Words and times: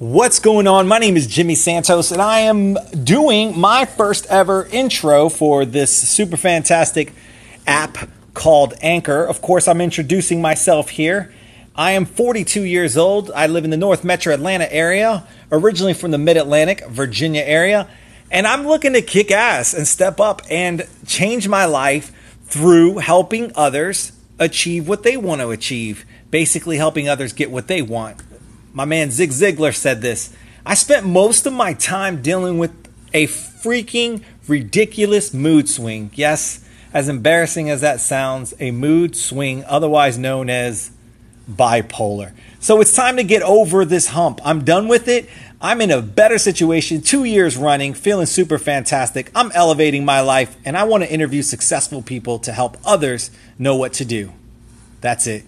What's 0.00 0.38
going 0.38 0.66
on? 0.66 0.88
My 0.88 0.96
name 0.98 1.18
is 1.18 1.26
Jimmy 1.26 1.54
Santos, 1.54 2.10
and 2.10 2.22
I 2.22 2.38
am 2.38 2.78
doing 3.04 3.60
my 3.60 3.84
first 3.84 4.24
ever 4.30 4.64
intro 4.72 5.28
for 5.28 5.66
this 5.66 5.94
super 5.94 6.38
fantastic 6.38 7.12
app 7.66 8.08
called 8.32 8.72
Anchor. 8.80 9.22
Of 9.22 9.42
course, 9.42 9.68
I'm 9.68 9.82
introducing 9.82 10.40
myself 10.40 10.88
here. 10.88 11.30
I 11.76 11.90
am 11.90 12.06
42 12.06 12.62
years 12.62 12.96
old. 12.96 13.30
I 13.32 13.46
live 13.46 13.64
in 13.64 13.70
the 13.70 13.76
North 13.76 14.02
Metro 14.02 14.32
Atlanta 14.32 14.72
area, 14.72 15.28
originally 15.52 15.92
from 15.92 16.12
the 16.12 16.18
Mid 16.18 16.38
Atlantic, 16.38 16.82
Virginia 16.88 17.42
area, 17.42 17.86
and 18.30 18.46
I'm 18.46 18.66
looking 18.66 18.94
to 18.94 19.02
kick 19.02 19.30
ass 19.30 19.74
and 19.74 19.86
step 19.86 20.18
up 20.18 20.40
and 20.48 20.88
change 21.06 21.46
my 21.46 21.66
life 21.66 22.10
through 22.44 23.00
helping 23.00 23.52
others 23.54 24.12
achieve 24.38 24.88
what 24.88 25.02
they 25.02 25.18
want 25.18 25.42
to 25.42 25.50
achieve. 25.50 26.06
Basically, 26.30 26.78
helping 26.78 27.06
others 27.06 27.34
get 27.34 27.50
what 27.50 27.66
they 27.66 27.82
want 27.82 28.16
my 28.72 28.84
man 28.84 29.10
Zig 29.10 29.30
Ziglar 29.30 29.74
said 29.74 30.02
this. 30.02 30.34
I 30.64 30.74
spent 30.74 31.06
most 31.06 31.46
of 31.46 31.52
my 31.52 31.72
time 31.74 32.22
dealing 32.22 32.58
with 32.58 32.72
a 33.12 33.26
freaking 33.26 34.22
ridiculous 34.46 35.34
mood 35.34 35.68
swing. 35.68 36.10
Yes, 36.14 36.64
as 36.92 37.08
embarrassing 37.08 37.70
as 37.70 37.80
that 37.80 38.00
sounds, 38.00 38.54
a 38.60 38.70
mood 38.70 39.16
swing, 39.16 39.64
otherwise 39.64 40.18
known 40.18 40.50
as 40.50 40.90
bipolar. 41.50 42.32
So 42.58 42.80
it's 42.80 42.94
time 42.94 43.16
to 43.16 43.24
get 43.24 43.42
over 43.42 43.84
this 43.84 44.08
hump. 44.08 44.40
I'm 44.44 44.64
done 44.64 44.86
with 44.88 45.08
it. 45.08 45.28
I'm 45.60 45.80
in 45.80 45.90
a 45.90 46.00
better 46.00 46.38
situation, 46.38 47.02
two 47.02 47.24
years 47.24 47.56
running, 47.56 47.94
feeling 47.94 48.26
super 48.26 48.58
fantastic. 48.58 49.30
I'm 49.34 49.52
elevating 49.52 50.04
my 50.04 50.20
life, 50.20 50.56
and 50.64 50.76
I 50.76 50.84
want 50.84 51.02
to 51.04 51.12
interview 51.12 51.42
successful 51.42 52.02
people 52.02 52.38
to 52.40 52.52
help 52.52 52.76
others 52.84 53.30
know 53.58 53.76
what 53.76 53.92
to 53.94 54.04
do. 54.04 54.32
That's 55.00 55.26
it. 55.26 55.44